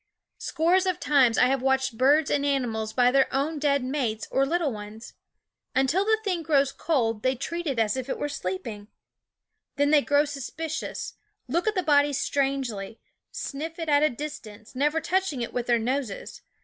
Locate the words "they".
7.21-7.35, 9.91-10.01